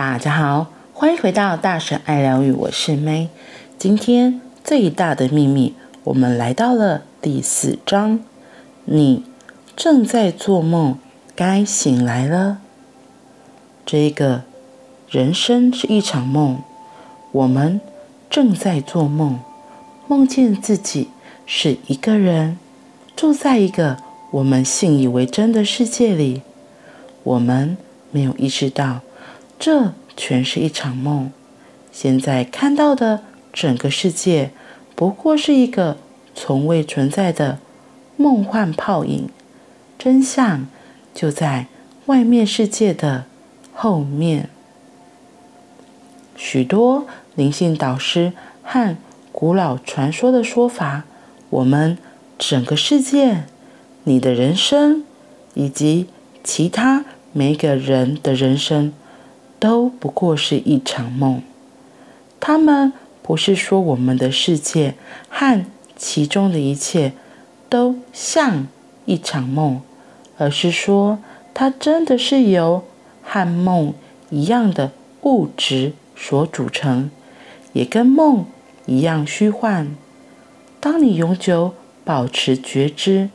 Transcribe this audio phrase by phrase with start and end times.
[0.00, 3.28] 大家好，欢迎回到大神爱疗愈，我是 May。
[3.76, 8.18] 今天最大的秘密，我们来到了第四章。
[8.86, 9.22] 你
[9.76, 10.96] 正在做梦，
[11.36, 12.60] 该醒来了。
[13.84, 14.44] 这个
[15.10, 16.62] 人生是一场梦，
[17.32, 17.78] 我们
[18.30, 19.40] 正在做梦，
[20.08, 21.10] 梦见自己
[21.44, 22.58] 是一个人，
[23.14, 23.98] 住在一个
[24.30, 26.40] 我们信以为真的世界里。
[27.22, 27.76] 我们
[28.10, 29.02] 没有意识到。
[29.62, 31.32] 这全是一场梦。
[31.90, 33.22] 现在看到的
[33.54, 34.50] 整个世界，
[34.94, 35.96] 不过是一个
[36.34, 37.58] 从未存在的
[38.18, 39.30] 梦幻泡影。
[39.98, 40.66] 真相
[41.14, 41.68] 就在
[42.04, 43.24] 外面世界的
[43.72, 44.50] 后面。
[46.36, 48.94] 许多灵性导师和
[49.32, 51.04] 古老传说的说法，
[51.48, 51.96] 我们
[52.38, 53.44] 整个世界、
[54.04, 55.02] 你的人生，
[55.54, 56.08] 以及
[56.44, 58.92] 其他每个人的人生。
[59.60, 61.42] 都不过是一场梦。
[62.40, 64.94] 他们不是说我们的世界
[65.28, 67.12] 和其中的一切
[67.68, 68.66] 都像
[69.04, 69.82] 一场梦，
[70.38, 71.18] 而是说
[71.52, 72.82] 它真的是由
[73.22, 73.92] 和梦
[74.30, 74.90] 一样的
[75.22, 77.10] 物质所组成，
[77.74, 78.46] 也跟梦
[78.86, 79.94] 一样虚幻。
[80.80, 83.28] 当你永久保持觉知，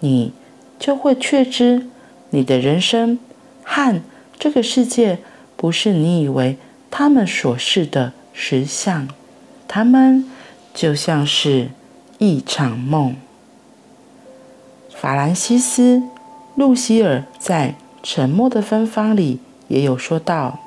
[0.00, 0.32] 你
[0.80, 1.86] 就会确知
[2.30, 3.20] 你的人生
[3.62, 4.02] 和
[4.36, 5.20] 这个世界。
[5.58, 6.56] 不是你以为
[6.88, 9.08] 他们所示的实相，
[9.66, 10.24] 他们
[10.72, 11.70] 就像是
[12.18, 13.16] 一场梦。
[14.94, 15.96] 法兰西斯·
[16.54, 20.60] 露西尔在《沉默的芬芳》里也有说到：“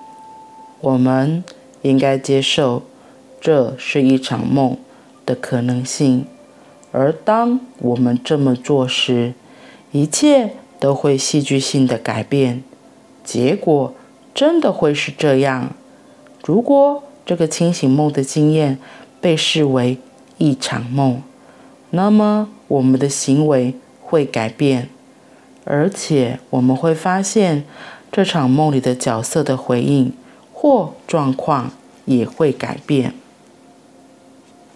[0.81, 1.41] 我们
[1.83, 2.83] 应该接受
[3.39, 4.77] 这是一场梦
[5.25, 6.25] 的可能性，
[6.91, 9.33] 而当我们这么做时，
[9.93, 12.61] 一切都会戏剧性的改变，
[13.23, 13.93] 结果。”
[14.33, 15.73] 真的会是这样？
[16.43, 18.79] 如果这个清醒梦的经验
[19.19, 19.97] 被视为
[20.37, 21.21] 一场梦，
[21.91, 24.89] 那么我们的行为会改变，
[25.65, 27.63] 而且我们会发现
[28.11, 30.11] 这场梦里的角色的回应
[30.51, 31.71] 或状况
[32.05, 33.13] 也会改变。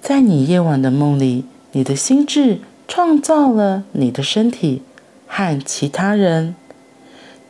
[0.02, 4.84] 在你夜晚的梦里，你的心智创造了你的身体
[5.26, 6.56] 和其他人，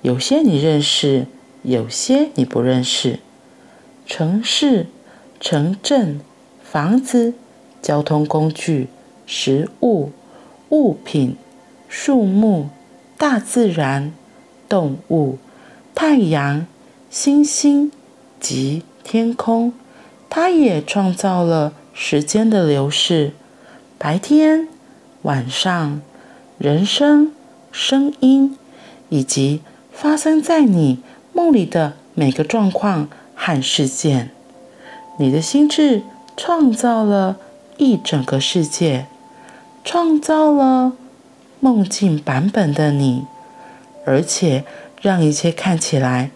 [0.01, 1.25] 有些你认识。
[1.65, 3.17] 有些你不认识，
[4.05, 4.85] 城市、
[5.39, 6.21] 城镇、
[6.61, 7.33] 房子、
[7.81, 8.87] 交通工具、
[9.25, 10.11] 食物、
[10.69, 11.35] 物品、
[11.89, 12.69] 树木、
[13.17, 14.13] 大自然、
[14.69, 15.39] 动物、
[15.95, 16.67] 太阳、
[17.09, 17.91] 星星
[18.39, 19.73] 及天空。
[20.29, 23.31] 它也创造了时间的流逝，
[23.97, 24.67] 白天、
[25.23, 25.99] 晚上、
[26.59, 27.31] 人声、
[27.71, 28.55] 声音，
[29.09, 29.61] 以及
[29.91, 30.99] 发生在你。
[31.35, 34.31] 梦里的每个状况和事件，
[35.19, 36.01] 你的心智
[36.37, 37.35] 创造了
[37.75, 39.07] 一整个世界，
[39.83, 40.93] 创造了
[41.59, 43.25] 梦境版本的你，
[44.05, 44.63] 而且
[45.01, 46.31] 让一切看起来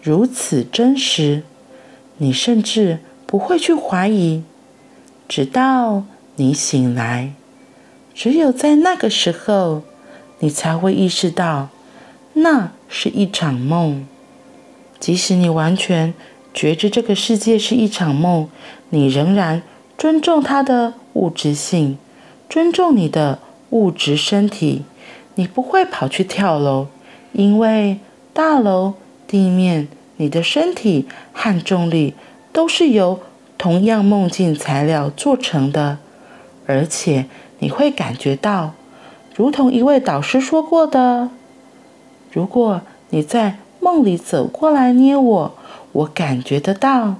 [0.00, 1.42] 如此真实，
[2.18, 4.44] 你甚至不会去怀疑，
[5.26, 6.04] 直到
[6.36, 7.32] 你醒来。
[8.14, 9.82] 只有在那个时候，
[10.38, 11.70] 你才会意识到，
[12.34, 14.06] 那是一场梦。
[15.04, 16.14] 即使你完全
[16.54, 18.48] 觉知这个世界是一场梦，
[18.88, 19.60] 你仍然
[19.98, 21.98] 尊重它的物质性，
[22.48, 23.38] 尊重你的
[23.68, 24.84] 物质身体。
[25.34, 26.86] 你不会跑去跳楼，
[27.32, 27.98] 因为
[28.32, 28.94] 大楼、
[29.26, 32.14] 地面、你的身体和重力
[32.50, 33.20] 都是由
[33.58, 35.98] 同样梦境材料做成的。
[36.64, 37.26] 而且
[37.58, 38.72] 你会感觉到，
[39.36, 41.28] 如同一位导师说过的，
[42.32, 43.58] 如果你在。
[43.84, 45.54] 梦里走过来捏我，
[45.92, 47.16] 我感觉得到，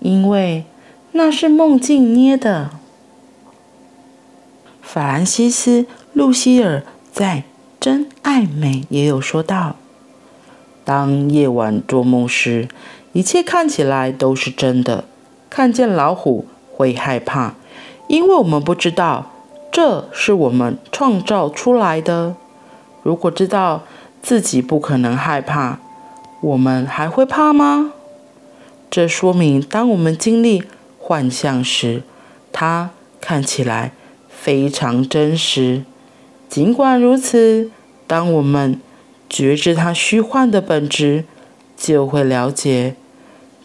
[0.00, 0.64] 因为
[1.12, 2.70] 那是梦境捏的。
[4.82, 5.82] 法兰西斯·
[6.12, 6.82] 露西尔
[7.12, 7.36] 在
[7.78, 9.76] 《真爱美》也有说到：
[10.84, 12.66] 当夜晚做梦时，
[13.12, 15.04] 一切看起来都是真的。
[15.48, 17.54] 看见老虎会害怕，
[18.08, 19.30] 因为我们不知道
[19.70, 22.34] 这是我们创造出来的。
[23.04, 23.84] 如果知道
[24.20, 25.78] 自己不可能害怕，
[26.40, 27.92] 我们还会怕吗？
[28.90, 30.64] 这说明，当我们经历
[30.98, 32.02] 幻象时，
[32.50, 32.90] 它
[33.20, 33.92] 看起来
[34.28, 35.84] 非常真实。
[36.48, 37.70] 尽管如此，
[38.06, 38.80] 当我们
[39.28, 41.24] 觉知它虚幻的本质，
[41.76, 42.96] 就会了解，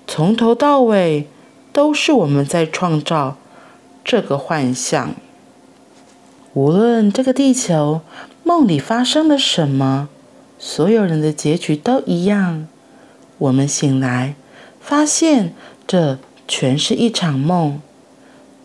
[0.06, 1.28] 从头到尾
[1.72, 3.38] 都是我们在创造
[4.04, 5.16] 这个幻象。
[6.54, 8.02] 无论这个地球
[8.44, 10.10] 梦里发生了什么。
[10.58, 12.68] 所有人的结局都一样。
[13.38, 14.36] 我们醒来，
[14.80, 15.54] 发现
[15.86, 16.18] 这
[16.48, 17.82] 全是一场梦。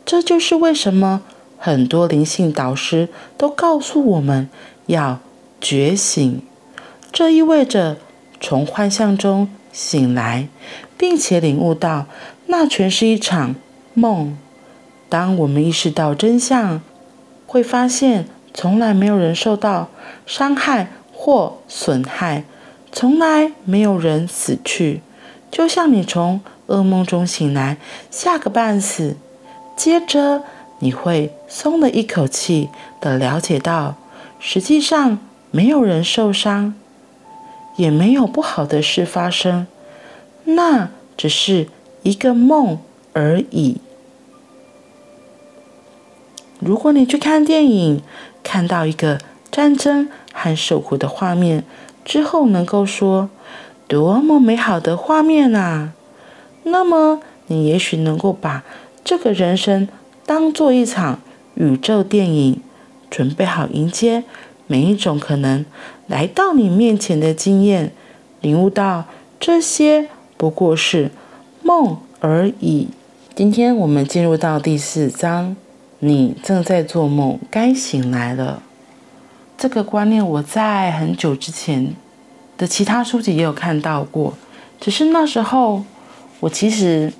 [0.04, 1.22] 这就是为什么
[1.58, 4.48] 很多灵性导师都告诉我们
[4.86, 5.20] 要
[5.60, 6.42] 觉醒。
[7.12, 7.96] 这意味着
[8.40, 10.48] 从幻象中醒来，
[10.96, 12.06] 并且领悟到
[12.46, 13.54] 那全是一场
[13.94, 14.38] 梦。
[15.08, 16.80] 当我们意识到真相，
[17.46, 19.88] 会发现从来没有人受到
[20.24, 22.44] 伤害或损害，
[22.90, 25.02] 从来没有人死去。
[25.50, 27.76] 就像你从噩梦中醒来，
[28.10, 29.16] 吓个半死，
[29.76, 30.42] 接着
[30.78, 32.70] 你会松了一口气
[33.02, 33.96] 的了解到，
[34.38, 35.18] 实际上
[35.50, 36.72] 没有人受伤，
[37.76, 39.66] 也没有不好的事发生，
[40.44, 40.88] 那
[41.18, 41.68] 只是
[42.02, 42.78] 一个梦
[43.12, 43.76] 而已。
[46.60, 48.02] 如果你去看电影，
[48.42, 49.18] 看到一个
[49.50, 51.64] 战争和受苦的画面
[52.04, 53.28] 之后，能够说
[53.86, 55.92] 多么美好的画面啊，
[56.64, 58.64] 那么你也许能够把
[59.04, 59.88] 这个人生
[60.24, 61.20] 当做一场
[61.54, 62.60] 宇宙电影，
[63.10, 64.24] 准备好迎接
[64.66, 65.64] 每一种可能
[66.06, 67.92] 来到你面前的经验，
[68.40, 69.04] 领悟到
[69.38, 71.10] 这些不过是
[71.62, 72.88] 梦而已。
[73.34, 75.56] 今天我们进入到第四章。
[76.02, 78.62] 你正在做梦，该醒来了。
[79.60, 81.94] 这个观念我在很久之前
[82.56, 84.32] 的其他书籍也有看到过，
[84.80, 85.84] 只是那时候
[86.40, 87.12] 我其实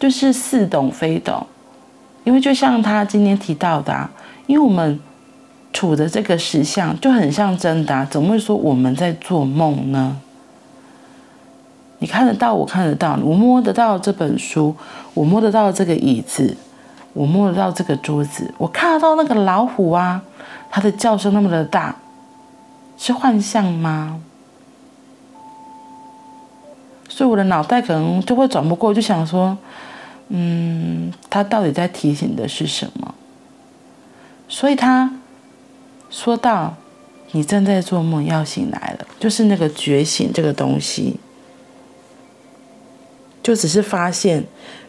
[0.00, 1.46] 就是似懂非懂，
[2.24, 4.08] 因为就像他今天提到的，
[4.46, 4.98] 因为我们
[5.74, 10.16] 处的这个实相就很像真的啊，怎么会说我们在做梦呢？
[11.98, 14.74] 你看得到，我看得到，我摸得到这本书，
[15.12, 16.56] 我摸得到这个椅子。
[17.16, 20.22] 我摸得到这个桌子，我看得到那个老虎啊，
[20.70, 21.96] 它的叫声那么的大，
[22.98, 24.20] 是幻象吗？
[27.08, 29.56] 所以我的脑袋可能就会转不过，就想说，
[30.28, 33.14] 嗯，他到底在提醒的是什么？
[34.46, 35.10] 所以他
[36.10, 36.74] 说到，
[37.32, 41.18] 你正在做梦，要醒来了，就是那个觉醒这个东西，
[43.42, 44.44] 就只是发现，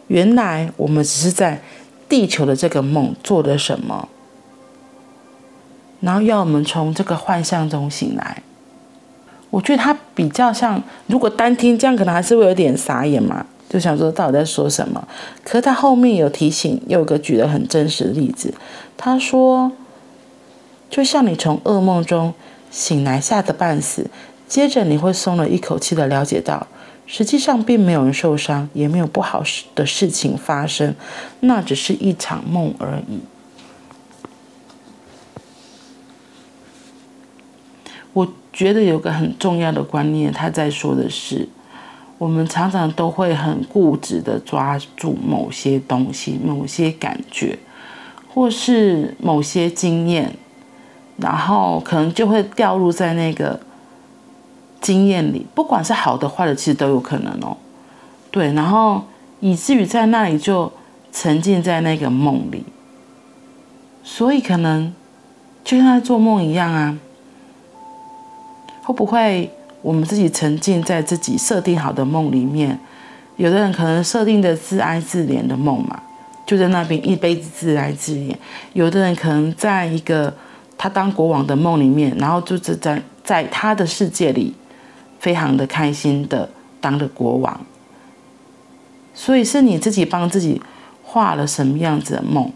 [0.08, 1.62] 原来我们只是在。
[2.08, 4.08] 地球的这个梦做了什么？
[6.00, 8.42] 然后要我们从这个幻象中醒来。
[9.50, 15.08] 我觉得他比较像，如果单听这样，可能还是会有点傻眼嘛，就想说到底在说什么。
[15.42, 18.52] 可是他后面有提醒，又有个举了很真实的例子。
[18.96, 19.72] 他说，
[20.90, 22.34] 就像你从噩梦中
[22.70, 24.10] 醒来，吓得半死，
[24.46, 26.66] 接着你会松了一口气的了解到。
[27.10, 29.42] 实际上并没有人受伤，也没有不好
[29.74, 30.94] 的事情发生，
[31.40, 33.18] 那只是一场梦而已。
[38.12, 41.48] 我觉得有个很重要的观念，他在说的是，
[42.18, 47.58] 我们常常都会很固执的抓住某些东西、某些感觉，
[48.28, 50.36] 或是某些经验，
[51.16, 53.58] 然后可能就会掉入在那个。
[54.88, 57.54] 经验里，不管是好的坏的，其实都有可能哦。
[58.30, 59.04] 对，然后
[59.40, 60.72] 以至于在那里就
[61.12, 62.64] 沉浸在那个梦里，
[64.02, 64.90] 所以可能
[65.62, 66.98] 就像在做梦一样啊。
[68.82, 69.50] 会不会
[69.82, 72.78] 我们自己沉浸在自己设定好的梦里面？
[73.36, 76.00] 有的人可能设定的自哀自怜的梦嘛，
[76.46, 78.34] 就在那边一辈子自哀自怜；
[78.72, 80.32] 有的人可能在一个
[80.78, 84.54] 他当国王的梦里面，然后就是在在他的世界里。
[85.18, 86.48] 非常的开心的
[86.80, 87.60] 当了国王，
[89.12, 90.62] 所以是你自己帮自己
[91.02, 92.52] 画了什么样子的梦，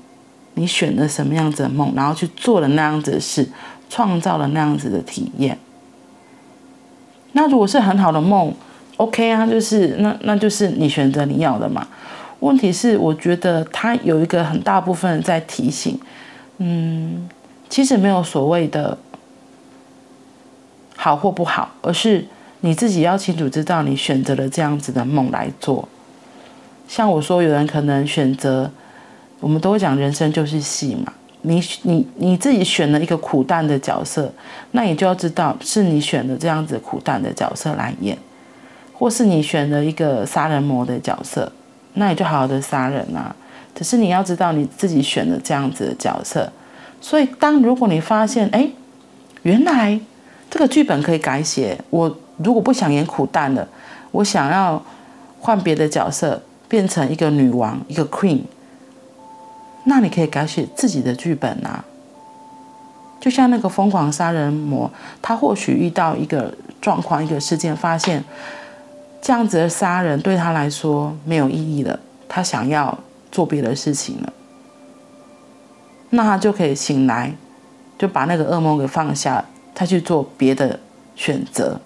[0.54, 3.49] 你选了什么样子的梦，然后去做了那样子的事，
[3.90, 5.59] 创造了那样子的体验。
[7.33, 8.54] 那如果是很好的梦
[8.99, 11.88] ，OK 啊，就是那那就是你选择你要的嘛。
[12.38, 15.99] 问题是，我觉得它有一个很大部分在提醒，
[16.59, 17.28] 嗯，
[17.69, 18.97] 其实没有所谓的
[20.95, 22.25] 好或不好，而是。
[22.64, 25.88] 你自己要清楚知道，你选择了这样子的梦来做。
[26.87, 28.71] 像我说，有人可能选择，
[29.40, 31.12] 我们都会讲人生就是戏嘛。
[31.40, 34.33] 你你你自己选了一个苦旦的角色，
[34.71, 38.16] 那你就要知道是你选了这样子苦旦的角色来演，
[38.92, 41.50] 或是你选了一个杀人魔的角色，
[41.95, 43.35] 那你就好好的杀人啊。
[43.75, 46.52] 只是你要知道你自己选了这样子的角色，
[47.00, 48.69] 所以当如果你发现，哎，
[49.42, 49.99] 原来
[50.49, 52.16] 这个剧本可以改写，我。
[52.44, 53.66] 如果不想演苦旦了，
[54.11, 54.82] 我想要
[55.40, 58.40] 换别的角色，变成一个女王，一个 queen，
[59.84, 61.84] 那你可以改写自己的剧本啊。
[63.20, 68.25] 就像那个疯狂杀人魔，他或许遇到一个状况、一个事件，发现
[69.20, 72.99] 这样子的杀人对他来说没有意义了，他想要
[73.30, 74.32] 做别的事情了，
[76.11, 77.32] 那他就可以醒来，
[77.96, 80.80] 就把那个噩梦给放下，他去做别的
[81.14, 81.80] 选择。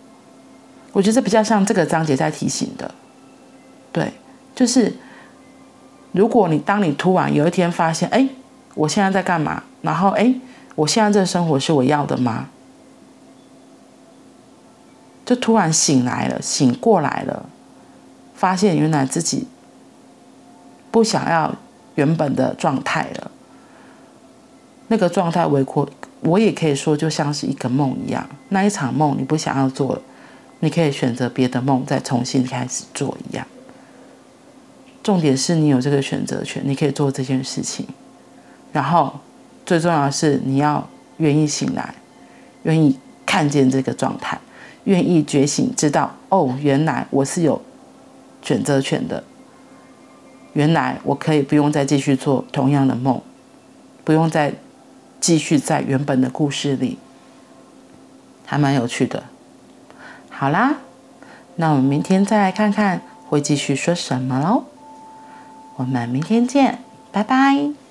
[0.96, 2.90] 我觉得比较像这个章节在提醒的，
[3.92, 4.10] 对，
[4.54, 4.90] 就是
[6.12, 8.26] 如果你当你突然有一天发现，哎，
[8.74, 9.62] 我现在在干嘛？
[9.82, 10.34] 然后，哎，
[10.74, 12.48] 我现在这个生活是我要的吗？
[15.26, 17.44] 就突然醒来了，醒过来了，
[18.34, 19.46] 发现原来自己
[20.90, 21.54] 不想要
[21.96, 23.30] 原本的状态了。
[24.88, 28.26] 那个状态，我我也可以说，就像是一个梦一样。
[28.48, 30.00] 那一场梦你不想要做了，
[30.60, 33.46] 你可以选择别的梦，再重新开始做一样。
[35.02, 37.86] 重点是你有这个选择权，你可以做这件事情。
[38.72, 39.20] 然后
[39.64, 41.94] 最重要的是，你要愿意醒来，
[42.64, 44.38] 愿意看见这个状态。
[44.84, 47.60] 愿意觉醒，知道哦，原来我是有
[48.42, 49.22] 选择权的。
[50.52, 53.20] 原来我可以不用再继续做同样的梦，
[54.04, 54.54] 不用再
[55.20, 56.98] 继续在原本的故事里，
[58.44, 59.24] 还蛮有趣的。
[60.38, 60.74] 好啦，
[61.54, 64.64] 那我们明天再来看看会继续说什么喽。
[65.76, 67.85] 我们明天见，拜拜。